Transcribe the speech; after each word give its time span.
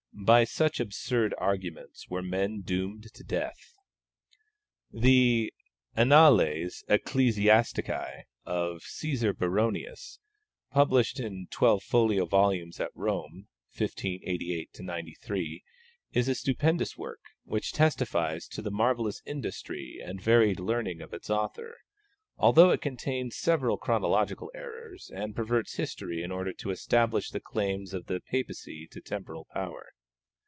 By 0.23 0.43
such 0.43 0.79
absurd 0.79 1.33
arguments 1.39 2.07
were 2.09 2.21
men 2.21 2.61
doomed 2.61 3.11
to 3.15 3.23
death. 3.23 3.73
The 4.91 5.51
Annales 5.97 6.83
Ecclesiastici 6.87 8.23
of 8.45 8.83
Caesar 8.83 9.33
Baronius, 9.33 10.19
published 10.69 11.19
in 11.19 11.47
twelve 11.49 11.81
folio 11.81 12.25
volumes 12.27 12.79
at 12.79 12.91
Rome 12.93 13.47
(1588 13.75 14.79
93), 14.79 15.63
is 16.13 16.27
a 16.27 16.35
stupendous 16.35 16.95
work, 16.95 17.21
which 17.43 17.71
testifies 17.73 18.47
to 18.49 18.61
the 18.61 18.69
marvellous 18.69 19.23
industry 19.25 19.99
and 20.05 20.21
varied 20.21 20.59
learning 20.59 21.01
of 21.01 21.13
its 21.13 21.31
author, 21.31 21.77
although 22.37 22.69
it 22.69 22.79
contains 22.81 23.35
several 23.37 23.77
chronological 23.77 24.51
errors, 24.53 25.09
and 25.13 25.35
perverts 25.35 25.77
history 25.77 26.21
in 26.21 26.31
order 26.31 26.53
to 26.53 26.69
establish 26.69 27.31
the 27.31 27.39
claims 27.41 27.91
of 27.91 28.05
the 28.05 28.19
Papacy 28.21 28.87
to 28.91 29.01
temporal 29.01 29.47
power. 29.51 29.87